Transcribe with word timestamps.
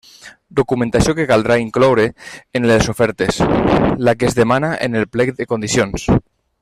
Documentació 0.59 1.13
que 1.17 1.25
caldrà 1.31 1.57
incloure 1.63 2.05
en 2.61 2.65
les 2.71 2.89
ofertes: 2.95 3.39
la 4.09 4.17
que 4.23 4.29
es 4.31 4.39
demana 4.43 4.73
en 4.89 5.01
el 5.03 5.07
plec 5.19 5.35
de 5.43 5.49
condicions. 5.53 6.09